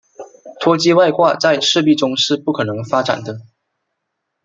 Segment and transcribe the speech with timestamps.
[0.59, 3.39] 脱机外挂在赤壁中是不可能发展的。